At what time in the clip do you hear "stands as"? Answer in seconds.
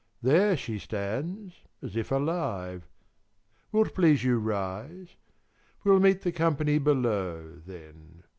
0.79-1.95